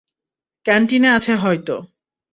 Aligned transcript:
ক্যান্টিনে 0.65 1.09
আছে 1.09 1.33
হয়ত। 1.35 1.69